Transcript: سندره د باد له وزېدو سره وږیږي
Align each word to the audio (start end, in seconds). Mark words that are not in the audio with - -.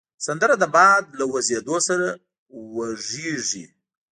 سندره 0.25 0.55
د 0.59 0.63
باد 0.75 1.03
له 1.17 1.23
وزېدو 1.33 1.77
سره 1.87 2.07
وږیږي 2.75 3.65